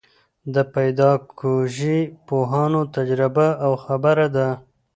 [0.53, 4.49] د پیداکوژۍ پوهانو تجربه او خبره ده.